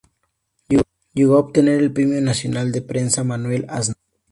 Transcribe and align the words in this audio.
Llegó 1.13 1.35
a 1.35 1.41
obtener 1.41 1.79
el 1.79 1.93
premio 1.93 2.19
nacional 2.21 2.71
de 2.71 2.81
prensa 2.81 3.23
Manuel 3.23 3.67
Aznar. 3.69 3.97